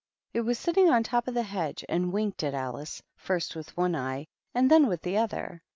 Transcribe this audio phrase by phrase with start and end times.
[0.33, 3.95] It was sitting on top of the hedge, and winked at Alice, first with one
[3.95, 5.61] eye and then with the other.